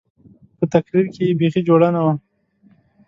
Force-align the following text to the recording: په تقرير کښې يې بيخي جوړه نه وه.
په 0.57 0.65
تقرير 0.73 1.05
کښې 1.13 1.23
يې 1.29 1.37
بيخي 1.39 1.61
جوړه 1.67 1.89
نه 1.95 2.01
وه. 2.05 2.13